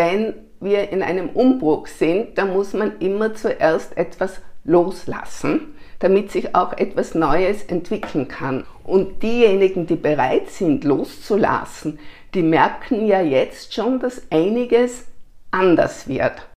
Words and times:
wenn 0.00 0.34
wir 0.60 0.88
in 0.92 1.02
einem 1.02 1.28
Umbruch 1.28 1.86
sind, 1.86 2.38
dann 2.38 2.54
muss 2.54 2.72
man 2.72 2.98
immer 3.00 3.34
zuerst 3.34 3.98
etwas 3.98 4.40
loslassen, 4.64 5.74
damit 5.98 6.32
sich 6.32 6.54
auch 6.54 6.72
etwas 6.72 7.14
Neues 7.14 7.64
entwickeln 7.64 8.26
kann. 8.26 8.64
Und 8.82 9.22
diejenigen, 9.22 9.86
die 9.86 9.96
bereit 9.96 10.48
sind, 10.48 10.84
loszulassen, 10.84 11.98
die 12.32 12.42
merken 12.42 13.06
ja 13.06 13.20
jetzt 13.20 13.74
schon, 13.74 14.00
dass 14.00 14.22
einiges 14.30 15.04
anders 15.50 16.08
wird. 16.08 16.48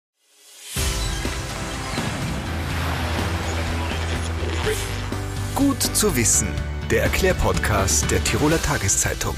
Gut 5.56 5.82
zu 5.82 6.14
wissen, 6.16 6.46
der 6.92 7.02
Erklärpodcast 7.02 8.08
der 8.08 8.22
Tiroler 8.22 8.62
Tageszeitung. 8.62 9.34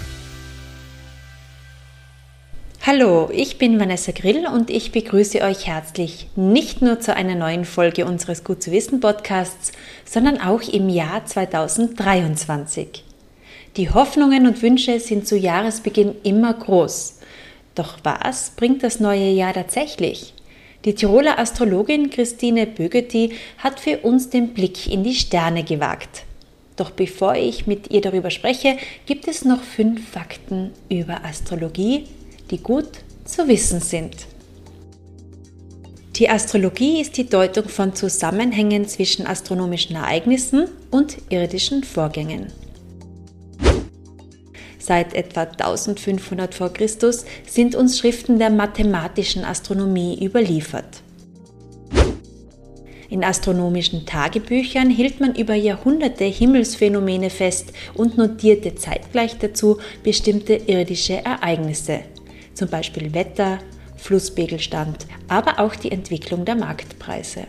Hallo, 2.87 3.31
ich 3.33 3.57
bin 3.57 3.81
Vanessa 3.81 4.13
Grill 4.13 4.47
und 4.47 4.69
ich 4.69 4.93
begrüße 4.93 5.41
euch 5.41 5.67
herzlich 5.67 6.27
nicht 6.37 6.83
nur 6.83 7.01
zu 7.01 7.17
einer 7.17 7.35
neuen 7.35 7.65
Folge 7.65 8.05
unseres 8.05 8.45
Gut 8.45 8.63
zu 8.63 8.73
wissen 8.73 9.01
Podcasts, 9.01 9.73
sondern 10.05 10.39
auch 10.39 10.61
im 10.61 10.91
Jahr 10.91 11.25
2023. 11.25 13.03
Die 13.79 13.89
Hoffnungen 13.89 14.47
und 14.47 14.61
Wünsche 14.61 15.01
sind 15.01 15.27
zu 15.27 15.39
Jahresbeginn 15.39 16.15
immer 16.25 16.53
groß. 16.53 17.21
Doch 17.75 17.97
was 18.03 18.51
bringt 18.51 18.83
das 18.83 19.01
neue 19.01 19.31
Jahr 19.31 19.55
tatsächlich? 19.55 20.35
Die 20.85 20.95
Tiroler 20.95 21.39
Astrologin 21.39 22.11
Christine 22.11 22.67
Bögeti 22.67 23.33
hat 23.57 23.81
für 23.81 24.01
uns 24.01 24.29
den 24.29 24.53
Blick 24.53 24.93
in 24.93 25.05
die 25.05 25.15
Sterne 25.15 25.65
gewagt. 25.65 26.25
Doch 26.77 26.91
bevor 26.91 27.35
ich 27.35 27.67
mit 27.67 27.91
ihr 27.93 28.03
darüber 28.03 28.29
spreche, 28.29 28.77
gibt 29.07 29.27
es 29.27 29.47
noch 29.47 29.63
fünf 29.63 30.07
Fakten 30.07 30.73
über 30.91 31.25
Astrologie 31.25 32.05
die 32.55 32.63
gut 32.63 32.87
zu 33.25 33.49
wissen 33.49 33.81
sind. 33.81 34.15
Die 36.15 36.31
Astrologie 36.31 37.01
ist 37.01 37.17
die 37.17 37.29
Deutung 37.29 37.69
von 37.69 37.97
Zusammenhängen 37.97 38.87
zwischen 38.87 39.27
astronomischen 39.27 39.97
Ereignissen 39.97 40.69
und 40.93 41.17
irdischen 41.31 41.83
Vorgängen. 41.83 42.53
Seit 44.79 45.15
etwa 45.15 45.43
1500 45.43 46.55
v. 46.55 46.69
Chr. 46.69 46.89
sind 47.45 47.75
uns 47.75 47.99
Schriften 47.99 48.39
der 48.39 48.51
mathematischen 48.51 49.45
Astronomie 49.45 50.25
überliefert. 50.25 51.03
In 53.09 53.25
astronomischen 53.25 54.07
Tagebüchern 54.07 54.91
hielt 54.91 55.19
man 55.19 55.35
über 55.35 55.55
Jahrhunderte 55.55 56.25
Himmelsphänomene 56.25 57.31
fest 57.31 57.73
und 57.95 58.17
notierte 58.17 58.77
zeitgleich 58.77 59.39
dazu 59.39 59.79
bestimmte 60.05 60.55
irdische 60.55 61.25
Ereignisse 61.25 62.03
zum 62.55 62.69
Beispiel 62.69 63.15
Wetter, 63.15 63.59
Flusspegelstand, 63.97 65.07
aber 65.29 65.61
auch 65.61 65.75
die 65.75 65.93
Entwicklung 65.93 66.45
der 66.45 66.57
Marktpreise. 66.57 67.47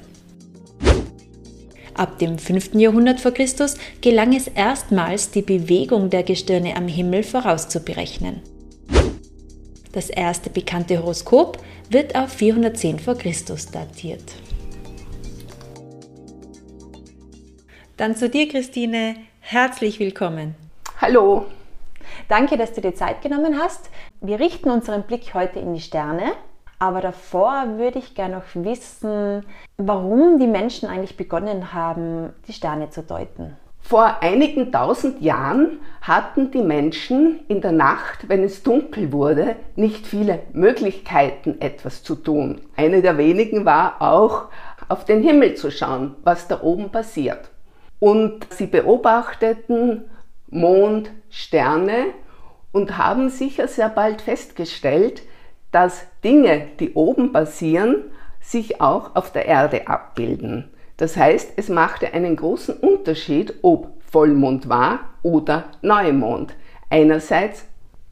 Ab 1.94 2.20
dem 2.20 2.38
5. 2.38 2.74
Jahrhundert 2.74 3.22
vor 3.22 3.32
Christus 3.32 3.76
gelang 4.02 4.36
es 4.36 4.48
erstmals, 4.48 5.32
die 5.32 5.42
Bewegung 5.42 6.10
der 6.10 6.24
Gestirne 6.24 6.76
am 6.76 6.88
Himmel 6.88 7.24
vorauszuberechnen. 7.24 8.42
Das 9.94 10.10
erste 10.10 10.50
bekannte 10.50 11.00
Horoskop 11.00 11.58
wird 11.90 12.16
auf 12.16 12.34
410 12.34 13.00
vor 13.00 13.18
Christus 13.18 13.68
datiert. 13.68 14.24
Dann 17.96 18.18
zu 18.18 18.30
dir, 18.30 18.50
Christine. 18.50 19.16
Herzlich 19.40 20.00
willkommen. 20.00 20.56
Hallo. 21.00 21.46
Danke, 22.28 22.58
dass 22.58 22.74
du 22.74 22.82
dir 22.82 22.96
Zeit 22.96 23.22
genommen 23.22 23.60
hast. 23.60 23.90
Wir 24.20 24.40
richten 24.40 24.72
unseren 24.72 25.04
Blick 25.04 25.34
heute 25.34 25.60
in 25.60 25.74
die 25.74 25.82
Sterne. 25.82 26.32
Aber 26.80 27.00
davor 27.00 27.78
würde 27.78 28.00
ich 28.00 28.16
gerne 28.16 28.36
noch 28.36 28.44
wissen, 28.54 29.46
warum 29.78 30.40
die 30.40 30.48
Menschen 30.48 30.90
eigentlich 30.90 31.16
begonnen 31.16 31.74
haben, 31.74 32.34
die 32.48 32.54
Sterne 32.54 32.90
zu 32.90 33.02
deuten. 33.02 33.56
Vor 33.80 34.22
einigen 34.22 34.72
tausend 34.72 35.22
Jahren 35.22 35.80
hatten 36.02 36.50
die 36.50 36.64
Menschen 36.64 37.42
in 37.48 37.62
der 37.62 37.72
Nacht, 37.72 38.28
wenn 38.28 38.44
es 38.44 38.64
dunkel 38.64 39.14
wurde, 39.14 39.56
nicht 39.76 40.08
viele 40.08 40.40
Möglichkeiten, 40.54 41.62
etwas 41.62 42.02
zu 42.02 42.16
tun. 42.16 42.62
Eine 42.76 43.04
der 43.04 43.18
wenigen 43.20 43.64
war 43.64 44.02
auch, 44.02 44.46
auf 44.90 45.06
den 45.06 45.22
Himmel 45.22 45.54
zu 45.54 45.70
schauen, 45.72 46.16
was 46.24 46.48
da 46.48 46.62
oben 46.62 46.90
passiert. 46.92 47.52
Und 48.00 48.52
sie 48.52 48.68
beobachteten 48.68 50.06
Mond, 50.56 51.12
Sterne 51.30 52.08
und 52.72 52.98
haben 52.98 53.30
sicher 53.30 53.68
sehr 53.68 53.90
bald 53.90 54.22
festgestellt, 54.22 55.22
dass 55.72 56.08
Dinge, 56.24 56.68
die 56.80 56.94
oben 56.94 57.32
passieren, 57.32 57.98
sich 58.40 58.82
auch 58.82 59.16
auf 59.16 59.32
der 59.32 59.46
Erde 59.46 59.88
abbilden. 59.88 60.70
Das 60.98 61.18
heißt, 61.18 61.54
es 61.58 61.68
machte 61.70 62.14
einen 62.14 62.36
großen 62.36 62.78
Unterschied, 62.78 63.56
ob 63.62 63.92
Vollmond 64.10 64.70
war 64.70 65.00
oder 65.24 65.66
Neumond. 65.82 66.56
Einerseits 66.90 67.66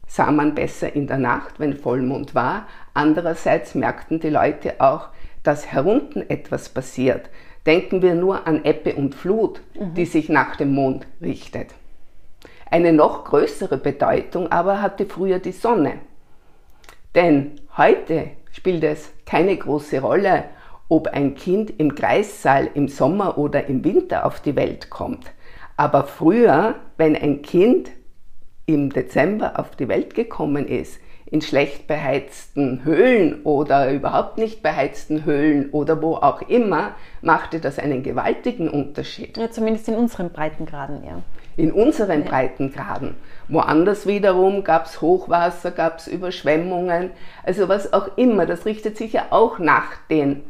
sah 0.06 0.30
man 0.30 0.54
besser 0.54 0.94
in 0.94 1.06
der 1.06 1.18
Nacht, 1.18 1.58
wenn 1.58 1.76
Vollmond 1.76 2.34
war, 2.34 2.66
andererseits 2.92 3.74
merkten 3.74 4.20
die 4.20 4.28
Leute 4.28 4.80
auch, 4.80 5.08
dass 5.42 5.66
herunten 5.66 6.28
etwas 6.28 6.68
passiert. 6.68 7.30
Denken 7.66 8.02
wir 8.02 8.14
nur 8.14 8.46
an 8.46 8.64
Ebbe 8.64 8.94
und 8.94 9.14
Flut, 9.14 9.62
mhm. 9.78 9.94
die 9.94 10.04
sich 10.04 10.28
nach 10.28 10.56
dem 10.56 10.74
Mond 10.74 11.06
richtet. 11.22 11.68
Eine 12.74 12.92
noch 12.92 13.22
größere 13.22 13.76
Bedeutung 13.78 14.50
aber 14.50 14.82
hatte 14.82 15.06
früher 15.06 15.38
die 15.38 15.52
Sonne. 15.52 16.00
Denn 17.14 17.52
heute 17.76 18.30
spielt 18.50 18.82
es 18.82 19.12
keine 19.24 19.56
große 19.56 20.00
Rolle, 20.00 20.46
ob 20.88 21.06
ein 21.06 21.36
Kind 21.36 21.78
im 21.78 21.94
Kreissaal 21.94 22.68
im 22.74 22.88
Sommer 22.88 23.38
oder 23.38 23.68
im 23.68 23.84
Winter 23.84 24.26
auf 24.26 24.40
die 24.40 24.56
Welt 24.56 24.90
kommt. 24.90 25.32
Aber 25.76 26.02
früher, 26.02 26.74
wenn 26.96 27.14
ein 27.14 27.42
Kind 27.42 27.92
im 28.66 28.90
Dezember 28.90 29.60
auf 29.60 29.76
die 29.76 29.86
Welt 29.86 30.16
gekommen 30.16 30.66
ist, 30.66 30.98
in 31.34 31.40
schlecht 31.40 31.88
beheizten 31.88 32.84
Höhlen 32.84 33.42
oder 33.42 33.90
überhaupt 33.90 34.38
nicht 34.38 34.62
beheizten 34.62 35.24
Höhlen 35.24 35.70
oder 35.70 36.00
wo 36.00 36.14
auch 36.14 36.42
immer, 36.42 36.94
machte 37.22 37.58
das 37.58 37.80
einen 37.80 38.04
gewaltigen 38.04 38.68
Unterschied. 38.68 39.36
Ja, 39.36 39.50
zumindest 39.50 39.88
in 39.88 39.96
unseren 39.96 40.30
Breitengraden, 40.30 41.02
ja 41.02 41.22
in 41.56 41.72
unseren 41.72 42.24
ja. 42.24 42.30
Breitengraden. 42.30 43.14
Woanders 43.48 44.06
wiederum 44.06 44.64
gab 44.64 44.86
es 44.86 45.00
Hochwasser, 45.00 45.70
gab 45.70 45.98
es 45.98 46.08
Überschwemmungen, 46.08 47.10
also 47.44 47.68
was 47.68 47.92
auch 47.92 48.16
immer. 48.16 48.46
Das 48.46 48.64
richtet 48.66 48.96
sich 48.96 49.12
ja 49.12 49.26
auch 49.30 49.58
nach 49.58 49.96
den 50.10 50.42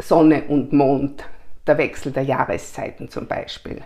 Sonne 0.00 0.44
und 0.48 0.72
Mond, 0.72 1.24
der 1.66 1.78
Wechsel 1.78 2.12
der 2.12 2.24
Jahreszeiten 2.24 3.08
zum 3.08 3.26
Beispiel. 3.26 3.82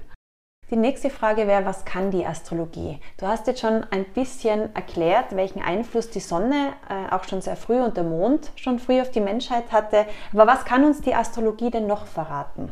Die 0.71 0.77
nächste 0.77 1.09
Frage 1.09 1.47
wäre, 1.47 1.65
was 1.65 1.87
kann 1.87 2.11
die 2.11 2.27
Astrologie? 2.27 3.01
Du 3.17 3.27
hast 3.27 3.47
jetzt 3.47 3.61
schon 3.61 3.87
ein 3.91 4.05
bisschen 4.05 4.75
erklärt, 4.75 5.35
welchen 5.35 5.63
Einfluss 5.63 6.11
die 6.11 6.21
Sonne 6.21 6.75
äh, 6.91 7.15
auch 7.15 7.25
schon 7.25 7.41
sehr 7.41 7.57
früh 7.57 7.81
und 7.81 7.97
der 7.97 8.05
Mond 8.05 8.51
schon 8.55 8.79
früh 8.79 9.01
auf 9.01 9.11
die 9.11 9.23
Menschheit 9.23 9.73
hatte. 9.73 10.05
Aber 10.35 10.47
was 10.47 10.67
kann 10.67 10.85
uns 10.85 11.01
die 11.01 11.15
Astrologie 11.15 11.71
denn 11.71 11.87
noch 11.87 12.07
verraten? 12.07 12.71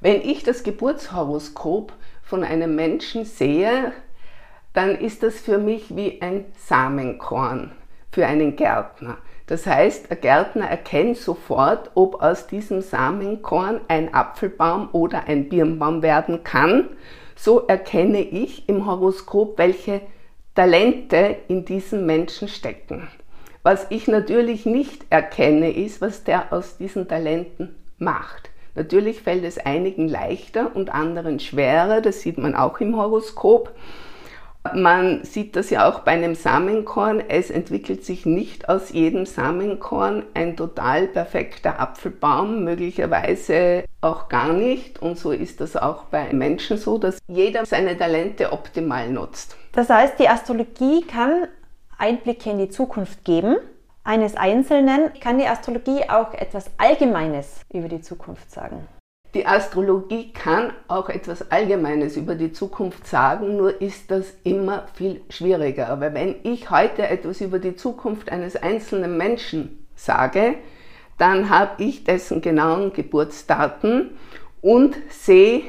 Wenn 0.00 0.22
ich 0.22 0.42
das 0.42 0.62
Geburtshoroskop 0.62 1.92
von 2.22 2.44
einem 2.44 2.74
Menschen 2.74 3.26
sehe, 3.26 3.92
dann 4.72 4.96
ist 4.96 5.22
das 5.22 5.38
für 5.38 5.58
mich 5.58 5.94
wie 5.94 6.22
ein 6.22 6.46
Samenkorn 6.56 7.72
für 8.10 8.26
einen 8.26 8.56
Gärtner. 8.56 9.18
Das 9.48 9.66
heißt, 9.66 10.10
ein 10.10 10.20
Gärtner 10.20 10.66
erkennt 10.66 11.16
sofort, 11.16 11.90
ob 11.94 12.22
aus 12.22 12.46
diesem 12.46 12.82
Samenkorn 12.82 13.80
ein 13.88 14.12
Apfelbaum 14.12 14.90
oder 14.92 15.26
ein 15.26 15.48
Birnbaum 15.48 16.02
werden 16.02 16.44
kann. 16.44 16.90
So 17.34 17.66
erkenne 17.66 18.20
ich 18.20 18.68
im 18.68 18.86
Horoskop, 18.86 19.56
welche 19.56 20.02
Talente 20.54 21.36
in 21.48 21.64
diesem 21.64 22.04
Menschen 22.04 22.48
stecken. 22.48 23.08
Was 23.62 23.86
ich 23.88 24.06
natürlich 24.06 24.66
nicht 24.66 25.06
erkenne, 25.08 25.72
ist, 25.72 26.02
was 26.02 26.24
der 26.24 26.52
aus 26.52 26.76
diesen 26.76 27.08
Talenten 27.08 27.74
macht. 27.98 28.50
Natürlich 28.74 29.22
fällt 29.22 29.44
es 29.44 29.58
einigen 29.58 30.08
leichter 30.08 30.76
und 30.76 30.94
anderen 30.94 31.40
schwerer, 31.40 32.02
das 32.02 32.20
sieht 32.20 32.38
man 32.38 32.54
auch 32.54 32.80
im 32.80 32.96
Horoskop. 32.96 33.74
Man 34.74 35.24
sieht 35.24 35.56
das 35.56 35.70
ja 35.70 35.88
auch 35.88 36.00
bei 36.00 36.12
einem 36.12 36.34
Samenkorn. 36.34 37.22
Es 37.28 37.50
entwickelt 37.50 38.04
sich 38.04 38.26
nicht 38.26 38.68
aus 38.68 38.92
jedem 38.92 39.26
Samenkorn 39.26 40.24
ein 40.34 40.56
total 40.56 41.06
perfekter 41.06 41.80
Apfelbaum, 41.80 42.64
möglicherweise 42.64 43.84
auch 44.00 44.28
gar 44.28 44.52
nicht. 44.52 45.00
Und 45.00 45.18
so 45.18 45.32
ist 45.32 45.60
das 45.60 45.76
auch 45.76 46.04
bei 46.04 46.32
Menschen 46.32 46.78
so, 46.78 46.98
dass 46.98 47.18
jeder 47.28 47.66
seine 47.66 47.96
Talente 47.96 48.52
optimal 48.52 49.10
nutzt. 49.10 49.56
Das 49.72 49.90
heißt, 49.90 50.18
die 50.18 50.28
Astrologie 50.28 51.02
kann 51.02 51.48
Einblicke 51.98 52.50
in 52.50 52.58
die 52.58 52.68
Zukunft 52.68 53.24
geben 53.24 53.56
eines 54.08 54.36
Einzelnen 54.36 55.12
kann 55.20 55.36
die 55.36 55.46
Astrologie 55.46 56.08
auch 56.08 56.32
etwas 56.32 56.70
Allgemeines 56.78 57.60
über 57.70 57.88
die 57.88 58.00
Zukunft 58.00 58.50
sagen. 58.50 58.88
Die 59.34 59.46
Astrologie 59.46 60.32
kann 60.32 60.72
auch 60.88 61.10
etwas 61.10 61.50
Allgemeines 61.50 62.16
über 62.16 62.34
die 62.34 62.52
Zukunft 62.52 63.06
sagen, 63.06 63.58
nur 63.58 63.80
ist 63.82 64.10
das 64.10 64.32
immer 64.42 64.86
viel 64.94 65.20
schwieriger. 65.28 65.90
Aber 65.90 66.14
wenn 66.14 66.36
ich 66.44 66.70
heute 66.70 67.06
etwas 67.06 67.42
über 67.42 67.58
die 67.58 67.76
Zukunft 67.76 68.32
eines 68.32 68.56
einzelnen 68.56 69.18
Menschen 69.18 69.86
sage, 69.94 70.54
dann 71.18 71.50
habe 71.50 71.82
ich 71.82 72.04
dessen 72.04 72.40
genauen 72.40 72.94
Geburtsdaten 72.94 74.12
und 74.62 74.96
sehe 75.10 75.64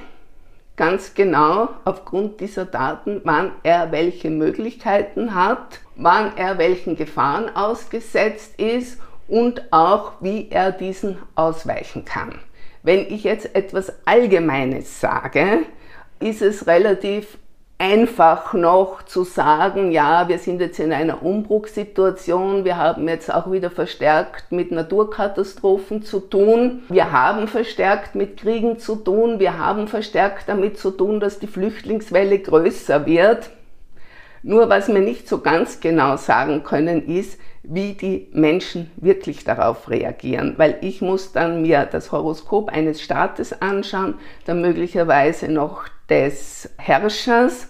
ganz 0.77 1.13
genau 1.13 1.67
aufgrund 1.83 2.39
dieser 2.39 2.63
Daten, 2.63 3.19
wann 3.25 3.51
er 3.63 3.91
welche 3.91 4.29
Möglichkeiten 4.29 5.35
hat, 5.35 5.81
wann 5.97 6.37
er 6.37 6.57
welchen 6.57 6.95
Gefahren 6.95 7.53
ausgesetzt 7.53 8.57
ist 8.57 9.01
und 9.27 9.73
auch 9.73 10.13
wie 10.21 10.49
er 10.49 10.71
diesen 10.71 11.17
ausweichen 11.35 12.05
kann. 12.05 12.39
Wenn 12.83 12.99
ich 12.99 13.23
jetzt 13.23 13.55
etwas 13.55 13.91
Allgemeines 14.05 15.01
sage, 15.01 15.59
ist 16.19 16.41
es 16.41 16.67
relativ 16.67 17.37
einfach 17.79 18.53
noch 18.53 19.03
zu 19.03 19.23
sagen, 19.23 19.91
ja, 19.91 20.27
wir 20.27 20.37
sind 20.37 20.59
jetzt 20.59 20.79
in 20.79 20.91
einer 20.91 21.23
Umbruchssituation, 21.23 22.65
wir 22.65 22.75
haben 22.75 23.07
jetzt 23.07 23.33
auch 23.33 23.51
wieder 23.51 23.71
verstärkt 23.71 24.51
mit 24.51 24.71
Naturkatastrophen 24.71 26.03
zu 26.03 26.19
tun, 26.19 26.83
wir 26.89 27.13
haben 27.13 27.47
verstärkt 27.47 28.15
mit 28.15 28.35
Kriegen 28.37 28.79
zu 28.79 28.97
tun, 28.97 29.39
wir 29.39 29.57
haben 29.57 29.87
verstärkt 29.87 30.49
damit 30.49 30.77
zu 30.77 30.91
tun, 30.91 31.21
dass 31.21 31.39
die 31.39 31.47
Flüchtlingswelle 31.47 32.39
größer 32.39 33.05
wird. 33.05 33.49
Nur 34.43 34.69
was 34.69 34.87
wir 34.87 34.99
nicht 34.99 35.27
so 35.27 35.39
ganz 35.39 35.79
genau 35.79 36.17
sagen 36.17 36.63
können, 36.63 37.07
ist, 37.07 37.39
wie 37.63 37.93
die 37.93 38.29
Menschen 38.31 38.89
wirklich 38.95 39.43
darauf 39.43 39.89
reagieren, 39.89 40.53
weil 40.57 40.77
ich 40.81 41.01
muss 41.01 41.33
dann 41.33 41.61
mir 41.61 41.85
das 41.85 42.11
Horoskop 42.11 42.69
eines 42.69 43.01
Staates 43.01 43.61
anschauen, 43.61 44.15
dann 44.45 44.61
möglicherweise 44.61 45.51
noch 45.51 45.85
des 46.09 46.69
Herrschers 46.77 47.67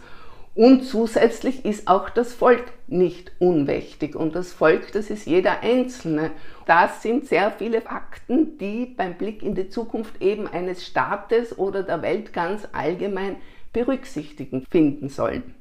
und 0.60 0.83
zusätzlich 0.83 1.63
ist 1.63 1.88
auch 1.88 2.10
das 2.10 2.33
Volk 2.33 2.66
nicht 2.88 3.31
unwichtig 3.39 4.15
und 4.15 4.36
das 4.36 4.51
Volk, 4.51 4.92
das 4.92 5.10
ist 5.10 5.25
jeder 5.25 5.62
Einzelne. 5.62 6.31
Das 6.65 7.01
sind 7.01 7.27
sehr 7.27 7.51
viele 7.51 7.80
Fakten, 7.80 8.57
die 8.57 8.86
beim 8.86 9.13
Blick 9.13 9.42
in 9.42 9.56
die 9.56 9.69
Zukunft 9.69 10.22
eben 10.22 10.48
eines 10.48 10.86
Staates 10.86 11.57
oder 11.57 11.83
der 11.83 12.01
Welt 12.01 12.33
ganz 12.33 12.68
allgemein 12.74 13.38
berücksichtigen 13.72 14.65
finden 14.69 15.07
sollen. 15.07 15.56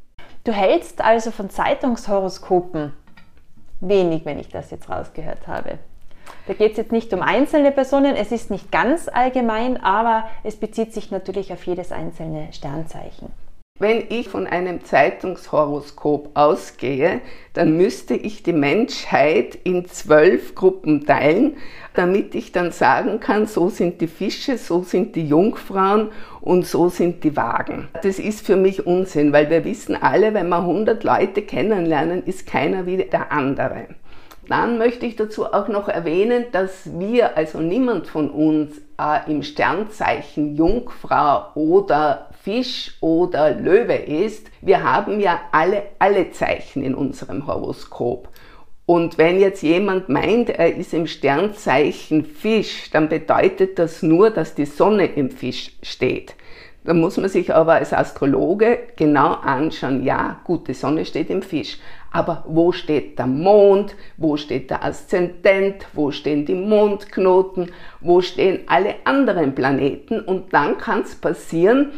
Du 0.48 0.54
hältst 0.54 1.04
also 1.04 1.30
von 1.30 1.50
Zeitungshoroskopen 1.50 2.94
wenig, 3.80 4.24
wenn 4.24 4.38
ich 4.38 4.48
das 4.48 4.70
jetzt 4.70 4.88
rausgehört 4.88 5.46
habe. 5.46 5.78
Da 6.46 6.54
geht 6.54 6.70
es 6.70 6.78
jetzt 6.78 6.90
nicht 6.90 7.12
um 7.12 7.20
einzelne 7.20 7.70
Personen, 7.70 8.16
es 8.16 8.32
ist 8.32 8.50
nicht 8.50 8.72
ganz 8.72 9.08
allgemein, 9.08 9.76
aber 9.76 10.26
es 10.44 10.56
bezieht 10.56 10.94
sich 10.94 11.10
natürlich 11.10 11.52
auf 11.52 11.64
jedes 11.64 11.92
einzelne 11.92 12.50
Sternzeichen. 12.54 13.30
Wenn 13.80 14.02
ich 14.08 14.28
von 14.28 14.48
einem 14.48 14.82
Zeitungshoroskop 14.84 16.30
ausgehe, 16.34 17.20
dann 17.54 17.76
müsste 17.76 18.14
ich 18.14 18.42
die 18.42 18.52
Menschheit 18.52 19.56
in 19.62 19.86
zwölf 19.86 20.56
Gruppen 20.56 21.06
teilen, 21.06 21.56
damit 21.94 22.34
ich 22.34 22.50
dann 22.50 22.72
sagen 22.72 23.20
kann, 23.20 23.46
so 23.46 23.68
sind 23.68 24.00
die 24.00 24.08
Fische, 24.08 24.58
so 24.58 24.82
sind 24.82 25.14
die 25.14 25.28
Jungfrauen 25.28 26.08
und 26.40 26.66
so 26.66 26.88
sind 26.88 27.22
die 27.22 27.36
Wagen. 27.36 27.86
Das 28.02 28.18
ist 28.18 28.44
für 28.44 28.56
mich 28.56 28.84
Unsinn, 28.84 29.32
weil 29.32 29.48
wir 29.48 29.64
wissen 29.64 29.94
alle, 29.94 30.34
wenn 30.34 30.48
wir 30.48 30.58
100 30.58 31.04
Leute 31.04 31.42
kennenlernen, 31.42 32.24
ist 32.24 32.48
keiner 32.48 32.84
wie 32.84 32.96
der 32.96 33.30
andere. 33.30 33.86
Dann 34.48 34.78
möchte 34.78 35.06
ich 35.06 35.14
dazu 35.14 35.44
auch 35.46 35.68
noch 35.68 35.88
erwähnen, 35.88 36.46
dass 36.52 36.98
wir, 36.98 37.36
also 37.36 37.60
niemand 37.60 38.08
von 38.08 38.30
uns, 38.30 38.78
äh, 38.98 39.30
im 39.30 39.42
Sternzeichen 39.42 40.56
Jungfrau 40.56 41.48
oder 41.54 42.28
Fisch 42.48 42.96
oder 43.02 43.50
Löwe 43.50 43.92
ist. 43.92 44.50
Wir 44.62 44.82
haben 44.82 45.20
ja 45.20 45.38
alle, 45.52 45.82
alle 45.98 46.30
Zeichen 46.30 46.82
in 46.82 46.94
unserem 46.94 47.46
Horoskop. 47.46 48.30
Und 48.86 49.18
wenn 49.18 49.38
jetzt 49.38 49.62
jemand 49.62 50.08
meint, 50.08 50.48
er 50.48 50.74
ist 50.74 50.94
im 50.94 51.06
Sternzeichen 51.06 52.24
Fisch, 52.24 52.88
dann 52.90 53.10
bedeutet 53.10 53.78
das 53.78 54.02
nur, 54.02 54.30
dass 54.30 54.54
die 54.54 54.64
Sonne 54.64 55.04
im 55.04 55.30
Fisch 55.30 55.72
steht. 55.82 56.36
Da 56.84 56.94
muss 56.94 57.18
man 57.18 57.28
sich 57.28 57.54
aber 57.54 57.74
als 57.74 57.92
Astrologe 57.92 58.78
genau 58.96 59.34
anschauen, 59.34 60.02
ja, 60.02 60.40
gut, 60.44 60.68
die 60.68 60.74
Sonne 60.74 61.04
steht 61.04 61.28
im 61.28 61.42
Fisch, 61.42 61.76
aber 62.10 62.44
wo 62.48 62.72
steht 62.72 63.18
der 63.18 63.26
Mond, 63.26 63.94
wo 64.16 64.38
steht 64.38 64.70
der 64.70 64.82
Aszendent, 64.82 65.86
wo 65.92 66.12
stehen 66.12 66.46
die 66.46 66.54
Mondknoten, 66.54 67.72
wo 68.00 68.22
stehen 68.22 68.60
alle 68.68 68.94
anderen 69.04 69.54
Planeten 69.54 70.20
und 70.20 70.54
dann 70.54 70.78
kann 70.78 71.02
es 71.02 71.14
passieren, 71.14 71.92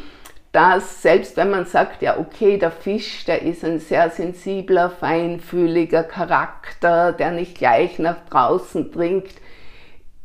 dass 0.53 1.03
selbst 1.03 1.37
wenn 1.37 1.51
man 1.51 1.65
sagt, 1.65 2.03
ja 2.03 2.19
okay, 2.19 2.59
der 2.59 2.71
Fisch, 2.71 3.25
der 3.25 3.43
ist 3.43 3.65
ein 3.65 3.79
sehr 3.79 4.11
sensibler, 4.11 4.91
feinfühliger 4.91 6.03
Charakter, 6.03 7.13
der 7.13 7.31
nicht 7.31 7.57
gleich 7.57 7.99
nach 7.99 8.17
draußen 8.29 8.91
dringt, 8.91 9.31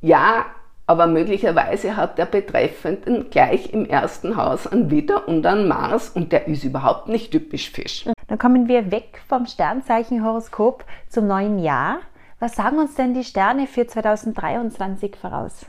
ja, 0.02 0.46
aber 0.88 1.08
möglicherweise 1.08 1.98
hat 1.98 2.18
der 2.18 2.26
Betreffenden 2.26 3.30
gleich 3.32 3.74
im 3.74 3.86
ersten 3.86 4.38
Haus 4.38 4.68
einen 4.68 4.92
Widder 4.92 5.28
und 5.28 5.46
einen 5.46 5.68
Mars 5.68 6.10
und 6.10 6.32
der 6.32 6.48
ist 6.48 6.64
überhaupt 6.64 7.08
nicht 7.08 7.32
typisch 7.32 7.72
Fisch. 7.72 8.06
Dann 8.28 8.38
kommen 8.38 8.68
wir 8.68 8.92
weg 8.92 9.22
vom 9.28 9.46
Sternzeichenhoroskop 9.48 10.86
zum 11.10 11.28
neuen 11.28 11.60
Jahr. 11.60 12.00
Was 12.40 12.56
sagen 12.56 12.78
uns 12.78 12.96
denn 12.96 13.14
die 13.14 13.24
Sterne 13.24 13.66
für 13.66 13.88
2023 13.88 15.16
voraus? 15.16 15.66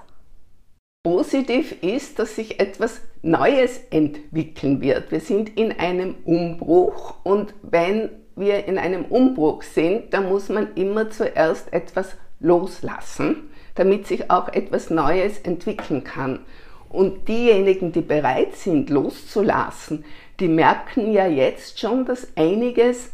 Positiv 1.02 1.82
ist, 1.82 2.18
dass 2.18 2.36
sich 2.36 2.60
etwas 2.60 3.00
Neues 3.22 3.80
entwickeln 3.90 4.80
wird. 4.80 5.10
Wir 5.10 5.20
sind 5.20 5.56
in 5.56 5.72
einem 5.72 6.14
Umbruch 6.24 7.14
und 7.24 7.54
wenn 7.62 8.10
wir 8.36 8.66
in 8.66 8.78
einem 8.78 9.06
Umbruch 9.06 9.62
sind, 9.62 10.12
dann 10.12 10.28
muss 10.28 10.48
man 10.48 10.74
immer 10.74 11.10
zuerst 11.10 11.72
etwas 11.72 12.16
loslassen 12.40 13.50
damit 13.76 14.06
sich 14.06 14.30
auch 14.30 14.48
etwas 14.48 14.90
Neues 14.90 15.38
entwickeln 15.38 16.02
kann. 16.02 16.40
Und 16.88 17.28
diejenigen, 17.28 17.92
die 17.92 18.00
bereit 18.00 18.56
sind, 18.56 18.90
loszulassen, 18.90 20.04
die 20.40 20.48
merken 20.48 21.12
ja 21.12 21.26
jetzt 21.26 21.78
schon, 21.78 22.04
dass 22.04 22.28
einiges 22.36 23.12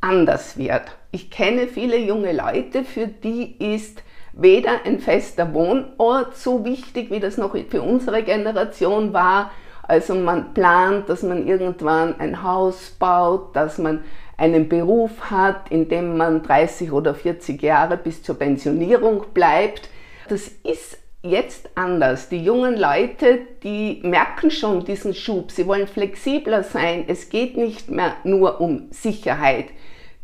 anders 0.00 0.58
wird. 0.58 0.82
Ich 1.12 1.30
kenne 1.30 1.68
viele 1.68 1.98
junge 1.98 2.32
Leute, 2.32 2.84
für 2.84 3.06
die 3.06 3.56
ist 3.58 4.02
weder 4.32 4.84
ein 4.84 5.00
fester 5.00 5.52
Wohnort 5.54 6.36
so 6.36 6.64
wichtig, 6.64 7.10
wie 7.10 7.20
das 7.20 7.36
noch 7.36 7.56
für 7.68 7.82
unsere 7.82 8.22
Generation 8.22 9.12
war. 9.12 9.50
Also 9.82 10.14
man 10.14 10.54
plant, 10.54 11.08
dass 11.08 11.22
man 11.22 11.46
irgendwann 11.46 12.18
ein 12.20 12.42
Haus 12.42 12.90
baut, 12.90 13.56
dass 13.56 13.78
man 13.78 14.04
einen 14.36 14.68
Beruf 14.68 15.30
hat, 15.30 15.70
in 15.70 15.88
dem 15.88 16.16
man 16.16 16.42
30 16.42 16.92
oder 16.92 17.14
40 17.14 17.60
Jahre 17.60 17.96
bis 17.96 18.22
zur 18.22 18.38
Pensionierung 18.38 19.24
bleibt. 19.34 19.90
Das 20.28 20.48
ist 20.62 20.98
jetzt 21.22 21.68
anders. 21.74 22.28
Die 22.28 22.42
jungen 22.42 22.78
Leute, 22.78 23.40
die 23.62 24.00
merken 24.02 24.50
schon 24.50 24.84
diesen 24.84 25.14
Schub. 25.14 25.50
Sie 25.50 25.66
wollen 25.66 25.86
flexibler 25.86 26.62
sein. 26.62 27.04
Es 27.06 27.28
geht 27.28 27.56
nicht 27.56 27.90
mehr 27.90 28.14
nur 28.24 28.60
um 28.60 28.86
Sicherheit. 28.90 29.66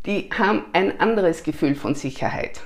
Die 0.07 0.31
haben 0.39 0.65
ein 0.73 1.01
anderes 1.01 1.43
Gefühl 1.43 1.75
von 1.75 1.95
Sicherheit. 1.95 2.61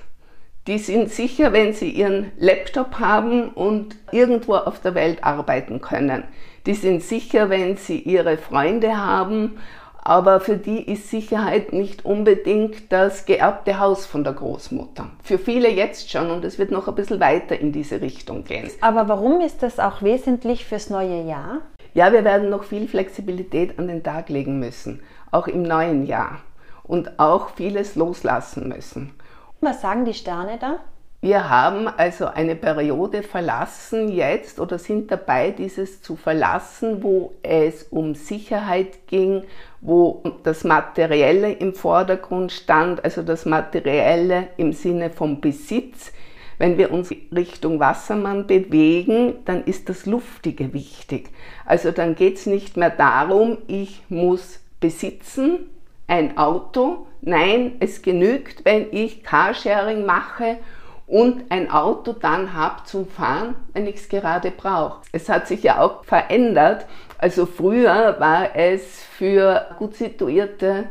Die 0.67 0.79
sind 0.79 1.11
sicher, 1.11 1.53
wenn 1.53 1.73
sie 1.73 1.91
ihren 1.91 2.33
Laptop 2.39 2.99
haben 2.99 3.49
und 3.49 3.97
irgendwo 4.13 4.55
auf 4.55 4.81
der 4.81 4.95
Welt 4.95 5.25
arbeiten 5.25 5.81
können. 5.81 6.25
Die 6.67 6.75
sind 6.75 7.03
sicher, 7.03 7.49
wenn 7.51 7.77
sie 7.77 7.99
ihre 7.99 8.37
Freunde 8.37 8.97
haben 8.97 9.59
aber 10.03 10.41
für 10.41 10.57
die 10.57 10.91
ist 10.91 11.11
Sicherheit 11.11 11.73
nicht 11.73 12.05
unbedingt 12.05 12.91
das 12.91 13.27
geerbte 13.27 13.79
Haus 13.79 14.07
von 14.07 14.25
der 14.25 14.33
Großmutter. 14.33 15.11
Für 15.23 15.39
viele 15.39 15.71
jetzt 15.71 16.11
schon 16.11 16.31
und 16.31 16.45
es 16.45 16.59
wird 16.59 16.71
noch 16.71 16.89
ein 16.89 16.95
bisschen 16.95 17.21
weiter 17.21 17.59
in 17.59 17.73
diese 17.73 18.01
Richtung 18.01 18.45
gehen. 18.45 18.71
Aber 18.81 19.09
warum 19.09 19.41
ist 19.41 19.63
das 19.63 19.79
auch 19.79 20.03
wesentlich 20.03 20.65
fürs 20.65 20.91
neue 20.91 21.23
Jahr? 21.23 21.59
Ja, 21.93 22.13
wir 22.13 22.25
werden 22.25 22.51
noch 22.51 22.65
viel 22.65 22.89
Flexibilität 22.89 23.79
an 23.79 23.89
den 23.89 24.03
Tag 24.03 24.29
legen 24.29 24.59
müssen, 24.59 25.03
auch 25.31 25.49
im 25.49 25.63
neuen 25.63 26.07
Jahr 26.07 26.41
und 26.85 27.19
auch 27.19 27.51
vieles 27.51 27.95
loslassen 27.95 28.69
müssen. 28.69 29.13
Was 29.61 29.83
sagen 29.83 30.05
die 30.05 30.15
Sterne 30.15 30.59
da? 30.59 30.79
Wir 31.23 31.51
haben 31.51 31.87
also 31.87 32.25
eine 32.27 32.57
Periode 32.57 33.23
verlassen 33.23 34.09
jetzt 34.09 34.59
oder 34.59 34.79
sind 34.79 35.11
dabei, 35.11 35.51
dieses 35.51 36.01
zu 36.01 36.17
verlassen, 36.17 37.03
wo 37.03 37.35
es 37.43 37.83
um 37.91 38.15
Sicherheit 38.15 39.07
ging, 39.07 39.45
wo 39.83 40.23
das 40.45 40.65
Materielle 40.65 41.53
im 41.53 41.75
Vordergrund 41.75 42.53
stand, 42.53 43.05
also 43.05 43.23
das 43.23 43.45
Materielle 43.45 44.49
im 44.57 44.73
Sinne 44.73 45.11
vom 45.11 45.43
Besitz. 45.43 46.11
Wenn 46.57 46.79
wir 46.79 46.91
uns 46.91 47.11
Richtung 47.11 47.81
Wassermann 47.81 48.47
bewegen, 48.47 49.45
dann 49.45 49.65
ist 49.65 49.91
das 49.91 50.07
Luftige 50.07 50.73
wichtig. 50.73 51.29
Also 51.67 51.91
dann 51.91 52.15
geht 52.15 52.37
es 52.37 52.47
nicht 52.47 52.79
mehr 52.79 52.91
darum, 52.91 53.59
ich 53.67 54.03
muss 54.09 54.61
besitzen, 54.81 55.69
ein 56.07 56.39
Auto. 56.39 57.07
Nein, 57.23 57.77
es 57.81 58.03
genügt, 58.03 58.65
wenn 58.65 58.93
ich 58.93 59.23
Carsharing 59.23 60.07
mache 60.07 60.59
und 61.07 61.51
ein 61.51 61.71
Auto 61.71 62.13
dann 62.13 62.55
habe 62.55 62.85
zum 62.85 63.07
Fahren, 63.07 63.57
wenn 63.73 63.87
ich 63.87 63.97
es 63.97 64.09
gerade 64.09 64.51
brauche. 64.51 65.03
Es 65.13 65.29
hat 65.29 65.49
sich 65.49 65.63
ja 65.63 65.81
auch 65.81 66.05
verändert. 66.05 66.87
Also 67.19 67.47
früher 67.47 68.17
war 68.21 68.57
es 68.57 69.03
für 69.03 69.67
gut 69.79 69.97
situierte 69.97 70.89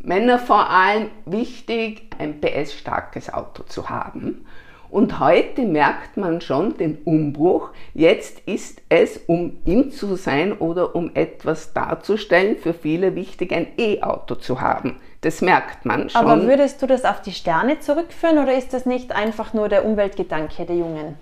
Männer 0.00 0.38
vor 0.38 0.70
allem 0.70 1.10
wichtig, 1.26 2.10
ein 2.18 2.40
PS-starkes 2.40 3.32
Auto 3.32 3.62
zu 3.64 3.88
haben. 3.88 4.46
Und 4.92 5.20
heute 5.20 5.62
merkt 5.62 6.18
man 6.18 6.42
schon 6.42 6.76
den 6.76 6.98
Umbruch. 7.06 7.70
Jetzt 7.94 8.40
ist 8.40 8.82
es, 8.90 9.18
um 9.26 9.56
ihm 9.64 9.90
zu 9.90 10.16
sein 10.16 10.52
oder 10.52 10.94
um 10.94 11.10
etwas 11.14 11.72
darzustellen, 11.72 12.58
für 12.58 12.74
viele 12.74 13.14
wichtig, 13.14 13.52
ein 13.54 13.68
E-Auto 13.78 14.34
zu 14.34 14.60
haben. 14.60 14.96
Das 15.22 15.40
merkt 15.40 15.86
man 15.86 16.10
schon. 16.10 16.20
Aber 16.20 16.46
würdest 16.46 16.82
du 16.82 16.86
das 16.86 17.06
auf 17.06 17.22
die 17.22 17.32
Sterne 17.32 17.80
zurückführen 17.80 18.36
oder 18.36 18.54
ist 18.54 18.74
das 18.74 18.84
nicht 18.84 19.12
einfach 19.12 19.54
nur 19.54 19.70
der 19.70 19.86
Umweltgedanke 19.86 20.66
der 20.66 20.76
Jungen? 20.76 21.16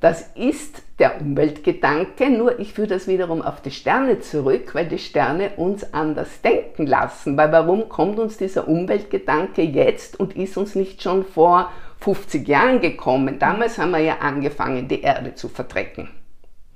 Das 0.00 0.28
ist 0.34 0.82
der 0.98 1.20
Umweltgedanke, 1.20 2.28
nur 2.28 2.58
ich 2.58 2.72
führe 2.72 2.88
das 2.88 3.06
wiederum 3.06 3.40
auf 3.40 3.60
die 3.60 3.70
Sterne 3.70 4.18
zurück, 4.18 4.74
weil 4.74 4.88
die 4.88 4.98
Sterne 4.98 5.50
uns 5.58 5.94
anders 5.94 6.40
denken 6.40 6.88
lassen. 6.88 7.36
Weil 7.36 7.52
warum 7.52 7.88
kommt 7.88 8.18
uns 8.18 8.36
dieser 8.36 8.66
Umweltgedanke 8.66 9.62
jetzt 9.62 10.18
und 10.18 10.34
ist 10.36 10.56
uns 10.56 10.74
nicht 10.74 11.04
schon 11.04 11.24
vor 11.24 11.70
50 12.02 12.46
Jahren 12.48 12.80
gekommen? 12.80 13.38
Damals 13.38 13.78
haben 13.78 13.92
wir 13.92 14.00
ja 14.00 14.18
angefangen, 14.18 14.88
die 14.88 15.02
Erde 15.02 15.34
zu 15.34 15.48
verdrecken. 15.48 16.08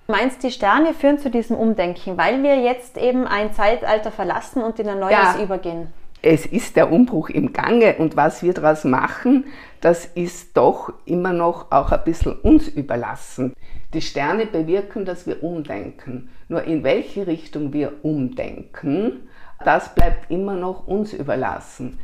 Meinst 0.08 0.44
die 0.44 0.52
Sterne 0.52 0.94
führen 0.94 1.18
zu 1.18 1.30
diesem 1.30 1.56
Umdenken, 1.56 2.16
weil 2.16 2.42
wir 2.42 2.60
jetzt 2.60 2.96
eben 2.96 3.26
ein 3.26 3.52
Zeitalter 3.52 4.12
verlassen 4.12 4.62
und 4.62 4.78
in 4.78 4.88
ein 4.88 5.00
neues 5.00 5.12
ja, 5.12 5.42
übergehen? 5.42 5.88
Es 6.22 6.46
ist 6.46 6.76
der 6.76 6.92
Umbruch 6.92 7.28
im 7.28 7.52
Gange 7.52 7.96
und 7.98 8.16
was 8.16 8.42
wir 8.42 8.54
daraus 8.54 8.84
machen, 8.84 9.46
das 9.80 10.06
ist 10.06 10.56
doch 10.56 10.92
immer 11.04 11.32
noch 11.32 11.72
auch 11.72 11.90
ein 11.90 12.04
bisschen 12.04 12.38
uns 12.38 12.68
überlassen. 12.68 13.52
Die 13.94 14.00
Sterne 14.00 14.46
bewirken, 14.46 15.04
dass 15.04 15.26
wir 15.26 15.42
umdenken. 15.42 16.30
Nur 16.48 16.62
in 16.62 16.84
welche 16.84 17.26
Richtung 17.26 17.72
wir 17.72 17.92
umdenken, 18.02 19.28
das 19.64 19.94
bleibt 19.94 20.30
immer 20.30 20.54
noch 20.54 20.86
uns 20.86 21.12
überlassen. 21.12 21.98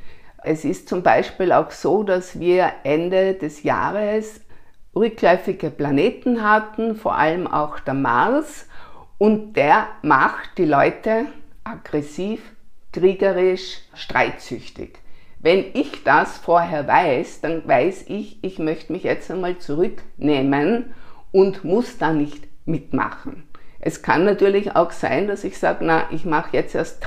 Es 0.44 0.64
ist 0.64 0.88
zum 0.88 1.02
Beispiel 1.02 1.52
auch 1.52 1.70
so, 1.70 2.02
dass 2.02 2.40
wir 2.40 2.72
Ende 2.82 3.34
des 3.34 3.62
Jahres 3.62 4.40
rückläufige 4.94 5.70
Planeten 5.70 6.42
hatten, 6.42 6.96
vor 6.96 7.16
allem 7.16 7.46
auch 7.46 7.78
der 7.78 7.94
Mars, 7.94 8.68
und 9.18 9.54
der 9.54 9.86
macht 10.02 10.58
die 10.58 10.64
Leute 10.64 11.26
aggressiv, 11.62 12.40
kriegerisch, 12.92 13.78
streitsüchtig. 13.94 14.98
Wenn 15.38 15.64
ich 15.74 16.04
das 16.04 16.38
vorher 16.38 16.86
weiß, 16.86 17.40
dann 17.40 17.66
weiß 17.66 18.06
ich, 18.08 18.42
ich 18.42 18.58
möchte 18.58 18.92
mich 18.92 19.04
jetzt 19.04 19.30
einmal 19.30 19.58
zurücknehmen 19.58 20.92
und 21.30 21.64
muss 21.64 21.98
da 21.98 22.12
nicht 22.12 22.48
mitmachen. 22.64 23.48
Es 23.80 24.02
kann 24.02 24.24
natürlich 24.24 24.76
auch 24.76 24.92
sein, 24.92 25.26
dass 25.26 25.42
ich 25.44 25.58
sage, 25.58 25.84
na, 25.84 26.04
ich 26.10 26.24
mache 26.24 26.56
jetzt 26.56 26.74
erst 26.74 27.04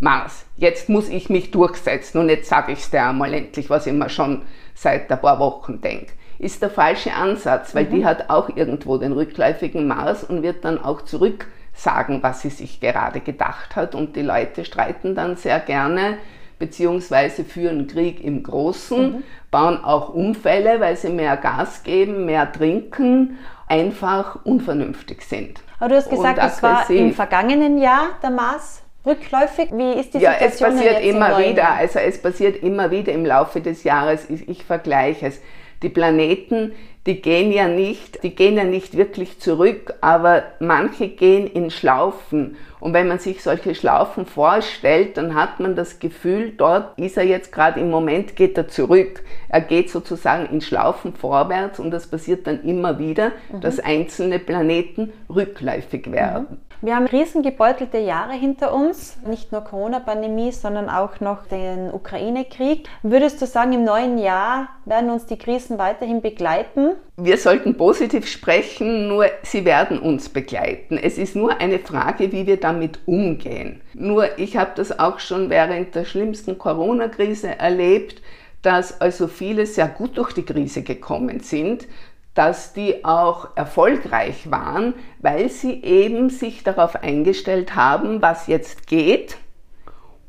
Mars. 0.00 0.44
Jetzt 0.56 0.88
muss 0.88 1.08
ich 1.08 1.30
mich 1.30 1.50
durchsetzen 1.50 2.18
und 2.18 2.28
jetzt 2.28 2.48
sage 2.48 2.72
ich 2.72 2.80
es 2.80 2.90
dir 2.90 3.04
einmal 3.04 3.32
endlich, 3.32 3.70
was 3.70 3.86
ich 3.86 3.92
mir 3.92 4.08
schon 4.08 4.42
seit 4.74 5.10
ein 5.10 5.20
paar 5.20 5.38
Wochen 5.38 5.80
denke 5.80 6.12
ist 6.38 6.62
der 6.62 6.70
falsche 6.70 7.14
Ansatz, 7.14 7.74
weil 7.74 7.84
mhm. 7.86 7.90
die 7.90 8.04
hat 8.04 8.30
auch 8.30 8.54
irgendwo 8.54 8.98
den 8.98 9.12
rückläufigen 9.12 9.86
Mars 9.86 10.24
und 10.24 10.42
wird 10.42 10.64
dann 10.64 10.82
auch 10.82 11.02
zurück 11.02 11.46
sagen, 11.72 12.22
was 12.22 12.42
sie 12.42 12.50
sich 12.50 12.80
gerade 12.80 13.20
gedacht 13.20 13.76
hat. 13.76 13.94
Und 13.94 14.16
die 14.16 14.22
Leute 14.22 14.64
streiten 14.64 15.14
dann 15.14 15.36
sehr 15.36 15.60
gerne, 15.60 16.18
beziehungsweise 16.58 17.44
führen 17.44 17.86
Krieg 17.86 18.22
im 18.22 18.42
Großen, 18.42 19.12
mhm. 19.12 19.22
bauen 19.50 19.82
auch 19.82 20.10
Unfälle, 20.10 20.80
weil 20.80 20.96
sie 20.96 21.10
mehr 21.10 21.36
Gas 21.36 21.82
geben, 21.82 22.26
mehr 22.26 22.50
trinken, 22.50 23.38
einfach 23.68 24.44
unvernünftig 24.44 25.22
sind. 25.22 25.62
Aber 25.80 25.90
du 25.90 25.96
hast 25.96 26.10
gesagt, 26.10 26.38
es 26.40 26.62
war 26.62 26.88
im 26.90 27.12
vergangenen 27.12 27.78
Jahr 27.78 28.08
der 28.22 28.30
Mars 28.30 28.83
rückläufig? 29.04 29.68
Wie 29.72 29.92
ist 29.92 30.14
die 30.14 30.18
ja, 30.18 30.32
Situation? 30.32 30.70
Ja, 30.70 30.76
es 30.76 30.82
passiert 30.82 31.04
immer 31.04 31.38
wieder. 31.38 31.70
Also 31.70 31.98
es 31.98 32.20
passiert 32.20 32.62
immer 32.62 32.90
wieder 32.90 33.12
im 33.12 33.24
Laufe 33.24 33.60
des 33.60 33.84
Jahres. 33.84 34.28
Ich, 34.30 34.48
ich 34.48 34.64
vergleiche 34.64 35.26
es 35.26 35.40
die 35.82 35.88
Planeten, 35.88 36.72
die 37.06 37.20
gehen 37.20 37.52
ja 37.52 37.68
nicht, 37.68 38.22
die 38.22 38.34
gehen 38.34 38.56
ja 38.56 38.64
nicht 38.64 38.96
wirklich 38.96 39.38
zurück, 39.38 39.94
aber 40.00 40.44
manche 40.58 41.08
gehen 41.08 41.46
in 41.46 41.70
Schlaufen. 41.70 42.56
Und 42.80 42.94
wenn 42.94 43.08
man 43.08 43.18
sich 43.18 43.42
solche 43.42 43.74
Schlaufen 43.74 44.26
vorstellt, 44.26 45.16
dann 45.16 45.34
hat 45.34 45.60
man 45.60 45.74
das 45.74 45.98
Gefühl, 45.98 46.52
dort 46.56 46.98
ist 46.98 47.16
er 47.16 47.24
jetzt 47.24 47.52
gerade 47.52 47.80
im 47.80 47.90
Moment, 47.90 48.36
geht 48.36 48.56
er 48.56 48.68
zurück. 48.68 49.22
Er 49.48 49.60
geht 49.60 49.90
sozusagen 49.90 50.46
in 50.46 50.60
Schlaufen 50.60 51.14
vorwärts 51.14 51.78
und 51.78 51.90
das 51.90 52.06
passiert 52.06 52.46
dann 52.46 52.62
immer 52.62 52.98
wieder, 52.98 53.32
mhm. 53.52 53.60
dass 53.60 53.80
einzelne 53.80 54.38
Planeten 54.38 55.12
rückläufig 55.28 56.10
werden. 56.10 56.46
Mhm. 56.50 56.58
Wir 56.84 56.96
haben 56.96 57.06
riesengebeutelte 57.06 57.96
Jahre 57.96 58.34
hinter 58.34 58.74
uns, 58.74 59.16
nicht 59.26 59.52
nur 59.52 59.62
Corona-Pandemie, 59.62 60.52
sondern 60.52 60.90
auch 60.90 61.18
noch 61.20 61.46
den 61.46 61.90
Ukraine-Krieg. 61.90 62.86
Würdest 63.02 63.40
du 63.40 63.46
sagen, 63.46 63.72
im 63.72 63.84
neuen 63.84 64.18
Jahr 64.18 64.68
werden 64.84 65.08
uns 65.08 65.24
die 65.24 65.38
Krisen 65.38 65.78
weiterhin 65.78 66.20
begleiten? 66.20 66.90
Wir 67.16 67.36
sollten 67.36 67.76
positiv 67.76 68.26
sprechen, 68.26 69.06
nur 69.08 69.26
sie 69.42 69.64
werden 69.64 69.98
uns 70.00 70.28
begleiten. 70.28 70.98
Es 70.98 71.16
ist 71.16 71.36
nur 71.36 71.60
eine 71.60 71.78
Frage, 71.78 72.32
wie 72.32 72.46
wir 72.46 72.58
damit 72.58 72.98
umgehen. 73.06 73.80
Nur 73.94 74.38
ich 74.38 74.56
habe 74.56 74.72
das 74.74 74.98
auch 74.98 75.20
schon 75.20 75.48
während 75.48 75.94
der 75.94 76.04
schlimmsten 76.04 76.58
Corona-Krise 76.58 77.58
erlebt, 77.58 78.20
dass 78.62 79.00
also 79.00 79.28
viele 79.28 79.66
sehr 79.66 79.86
gut 79.86 80.16
durch 80.18 80.32
die 80.32 80.44
Krise 80.44 80.82
gekommen 80.82 81.40
sind, 81.40 81.86
dass 82.34 82.72
die 82.72 83.04
auch 83.04 83.56
erfolgreich 83.56 84.50
waren, 84.50 84.94
weil 85.20 85.48
sie 85.50 85.82
eben 85.84 86.30
sich 86.30 86.64
darauf 86.64 86.96
eingestellt 86.96 87.76
haben, 87.76 88.20
was 88.22 88.48
jetzt 88.48 88.88
geht 88.88 89.36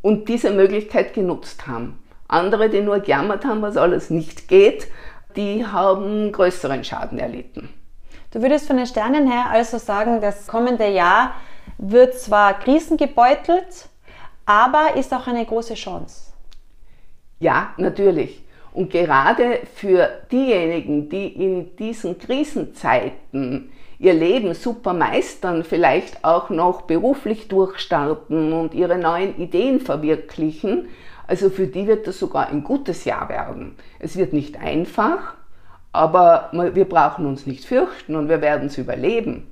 und 0.02 0.30
diese 0.30 0.52
Möglichkeit 0.52 1.16
genutzt 1.16 1.66
haben. 1.66 2.00
Andere, 2.28 2.70
die 2.70 2.82
nur 2.82 3.00
gejammert 3.00 3.46
haben, 3.46 3.62
was 3.62 3.78
alles 3.78 4.10
nicht 4.10 4.48
geht, 4.48 4.88
die 5.36 5.66
haben 5.66 6.32
größeren 6.32 6.84
Schaden 6.84 7.20
erlitten. 7.20 7.70
Du 8.32 8.42
würdest 8.42 8.68
von 8.68 8.78
den 8.78 8.86
Sternen 8.86 9.32
her 9.32 9.46
also 9.50 9.78
sagen, 9.78 10.20
das 10.22 10.48
kommende 10.48 10.88
Jahr 10.88 11.34
wird 11.78 12.16
zwar 12.16 12.60
krisengebeutelt, 12.60 13.90
aber 14.46 14.96
ist 14.96 15.14
auch 15.14 15.28
eine 15.28 15.46
große 15.46 15.76
Chance. 15.76 16.34
Ja, 17.40 17.74
natürlich. 17.78 18.44
Und 18.74 18.90
gerade 18.90 19.62
für 19.76 20.10
diejenigen, 20.32 21.10
die 21.10 21.28
in 21.28 21.76
diesen 21.78 22.20
Krisenzeiten 22.20 23.72
ihr 24.00 24.14
Leben 24.14 24.54
super 24.54 24.94
meistern, 24.94 25.64
vielleicht 25.64 26.26
auch 26.26 26.50
noch 26.50 26.82
beruflich 26.82 27.48
durchstarten 27.48 28.52
und 28.52 28.74
ihre 28.74 28.98
neuen 28.98 29.38
Ideen 29.38 29.80
verwirklichen, 29.80 30.90
also 31.28 31.50
für 31.50 31.68
die 31.68 31.88
wird 31.88 32.08
das 32.08 32.20
sogar 32.20 32.50
ein 32.50 32.64
gutes 32.64 33.06
Jahr 33.06 33.30
werden. 33.30 33.76
Es 34.00 34.16
wird 34.16 34.34
nicht 34.34 34.60
einfach, 34.60 35.34
aber 35.92 36.50
wir 36.74 36.86
brauchen 36.86 37.26
uns 37.26 37.46
nicht 37.46 37.66
fürchten 37.66 38.16
und 38.16 38.30
wir 38.30 38.42
werden 38.42 38.68
es 38.68 38.78
überleben, 38.78 39.48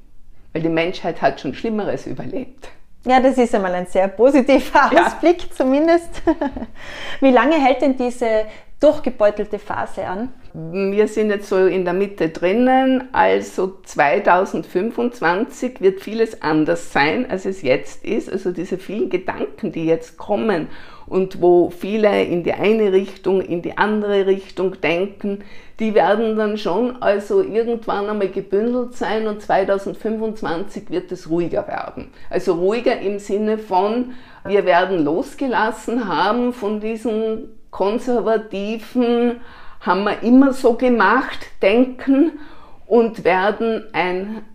weil 0.52 0.62
die 0.62 0.70
Menschheit 0.70 1.22
hat 1.22 1.40
schon 1.40 1.54
Schlimmeres 1.54 2.06
überlebt. 2.06 2.70
Ja, 3.06 3.20
das 3.20 3.38
ist 3.38 3.54
einmal 3.54 3.74
ein 3.74 3.88
sehr 3.88 4.08
positiver 4.08 4.86
Ausblick 4.86 5.42
ja. 5.42 5.48
zumindest. 5.52 6.22
Wie 7.20 7.32
lange 7.32 7.56
hält 7.56 7.82
denn 7.82 7.98
diese 7.98 8.46
durchgebeutelte 8.84 9.60
Phase 9.60 10.06
an? 10.06 10.30
Wir 10.54 11.08
sind 11.08 11.30
jetzt 11.30 11.48
so 11.48 11.66
in 11.66 11.86
der 11.86 11.94
Mitte 11.94 12.28
drinnen, 12.30 13.06
also 13.14 13.80
2025 13.84 15.80
wird 15.82 16.02
vieles 16.02 16.42
anders 16.42 16.92
sein, 16.92 17.28
als 17.30 17.46
es 17.46 17.62
jetzt 17.62 18.04
ist. 18.06 18.30
Also 18.32 18.52
diese 18.52 18.78
vielen 18.78 19.10
Gedanken, 19.10 19.72
die 19.72 19.86
jetzt 19.86 20.18
kommen 20.18 20.68
und 21.08 21.42
wo 21.42 21.70
viele 21.70 22.24
in 22.26 22.44
die 22.44 22.54
eine 22.54 22.92
Richtung, 22.92 23.42
in 23.42 23.62
die 23.62 23.78
andere 23.78 24.28
Richtung 24.28 24.80
denken, 24.82 25.46
die 25.80 25.96
werden 25.96 26.36
dann 26.36 26.58
schon 26.58 27.02
also 27.02 27.42
irgendwann 27.42 28.10
einmal 28.10 28.30
gebündelt 28.30 28.96
sein 28.96 29.28
und 29.28 29.42
2025 29.42 30.90
wird 30.90 31.12
es 31.12 31.30
ruhiger 31.30 31.68
werden. 31.68 32.10
Also 32.30 32.54
ruhiger 32.54 33.00
im 33.00 33.18
Sinne 33.18 33.58
von, 33.58 34.12
wir 34.46 34.66
werden 34.66 35.04
losgelassen 35.04 36.08
haben 36.08 36.54
von 36.54 36.80
diesen 36.80 37.63
konservativen, 37.74 39.42
haben 39.82 40.04
wir 40.06 40.24
immer 40.24 40.54
so 40.54 40.76
gemacht, 40.76 41.40
denken 41.62 42.40
und 42.86 43.26
werden 43.26 43.84
ein 43.92 44.46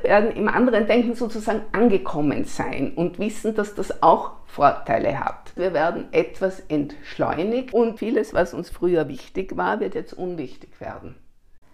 werden 0.00 0.30
im 0.30 0.46
anderen 0.46 0.86
Denken 0.86 1.16
sozusagen 1.16 1.62
angekommen 1.72 2.44
sein 2.44 2.92
und 2.94 3.18
wissen, 3.18 3.56
dass 3.56 3.74
das 3.74 4.00
auch 4.00 4.30
Vorteile 4.46 5.18
hat. 5.18 5.50
Wir 5.56 5.74
werden 5.74 6.06
etwas 6.12 6.60
entschleunigt 6.68 7.74
und 7.74 7.98
vieles, 7.98 8.32
was 8.32 8.54
uns 8.54 8.70
früher 8.70 9.08
wichtig 9.08 9.56
war, 9.56 9.80
wird 9.80 9.96
jetzt 9.96 10.14
unwichtig 10.14 10.80
werden. 10.80 11.16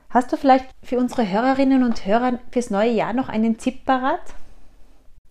Hast 0.09 0.33
du 0.33 0.39
vielleicht 0.39 0.71
für 0.83 0.97
unsere 0.97 1.31
Hörerinnen 1.31 1.85
und 1.85 2.07
Hörer 2.07 2.39
fürs 2.51 2.71
neue 2.71 2.93
Jahr 2.93 3.13
noch 3.13 3.29
einen 3.29 3.59
Tipp 3.59 3.85
parat? 3.85 4.23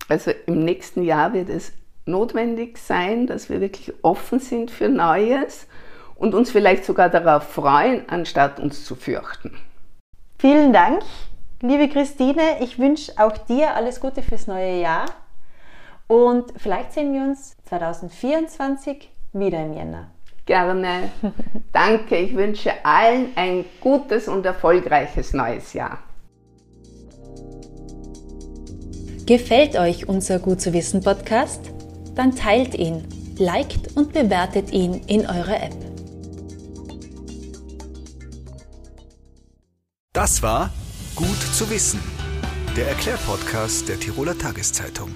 Also 0.08 0.30
im 0.46 0.64
nächsten 0.64 1.02
Jahr 1.02 1.32
wird 1.32 1.48
es 1.48 1.72
notwendig 2.06 2.78
sein, 2.78 3.26
dass 3.26 3.48
wir 3.48 3.60
wirklich 3.60 3.92
offen 4.02 4.38
sind 4.38 4.70
für 4.70 4.88
Neues 4.88 5.66
und 6.16 6.34
uns 6.34 6.50
vielleicht 6.50 6.84
sogar 6.84 7.08
darauf 7.08 7.44
freuen, 7.44 8.08
anstatt 8.08 8.60
uns 8.60 8.84
zu 8.84 8.94
fürchten. 8.94 9.56
Vielen 10.38 10.72
Dank, 10.72 11.02
liebe 11.60 11.88
Christine. 11.88 12.60
Ich 12.60 12.78
wünsche 12.78 13.12
auch 13.16 13.38
dir 13.38 13.74
alles 13.74 14.00
Gute 14.00 14.22
fürs 14.22 14.46
neue 14.46 14.80
Jahr. 14.80 15.06
Und 16.06 16.52
vielleicht 16.56 16.92
sehen 16.92 17.14
wir 17.14 17.22
uns 17.22 17.56
2024 17.68 19.10
wieder 19.32 19.64
im 19.64 19.72
Jänner. 19.72 20.10
Gerne. 20.46 21.10
Danke. 21.72 22.16
Ich 22.16 22.36
wünsche 22.36 22.72
allen 22.84 23.32
ein 23.36 23.64
gutes 23.80 24.28
und 24.28 24.44
erfolgreiches 24.44 25.32
neues 25.32 25.72
Jahr. 25.72 25.98
Gefällt 29.26 29.76
euch 29.78 30.06
unser 30.06 30.38
Gut 30.38 30.60
zu 30.60 30.74
wissen 30.74 31.02
Podcast? 31.02 31.73
Dann 32.14 32.34
teilt 32.34 32.74
ihn, 32.74 33.04
liked 33.38 33.96
und 33.96 34.12
bewertet 34.12 34.72
ihn 34.72 34.94
in 35.06 35.26
eurer 35.26 35.62
App. 35.62 35.76
Das 40.12 40.42
war 40.42 40.70
Gut 41.14 41.40
zu 41.54 41.70
wissen, 41.70 42.00
der 42.76 42.88
Erklärpodcast 42.88 43.88
der 43.88 44.00
Tiroler 44.00 44.36
Tageszeitung. 44.36 45.10